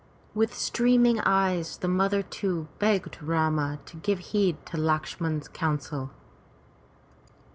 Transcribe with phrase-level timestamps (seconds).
[0.33, 6.09] With streaming eyes the mother too begged Rama to give heed to Lakshman^s counsel.